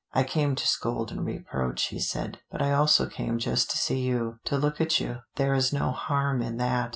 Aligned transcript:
"I 0.13 0.23
came 0.23 0.55
to 0.55 0.67
scold 0.67 1.11
and 1.11 1.23
reproach," 1.23 1.89
he 1.89 1.99
said, 1.99 2.39
"but 2.49 2.59
I 2.59 2.71
also 2.71 3.05
came 3.05 3.37
just 3.37 3.69
to 3.69 3.77
see 3.77 3.99
you, 3.99 4.39
to 4.45 4.57
look 4.57 4.81
at 4.81 4.99
you. 4.99 5.17
There 5.35 5.53
is 5.53 5.71
no 5.71 5.91
harm 5.91 6.41
in 6.41 6.57
that. 6.57 6.89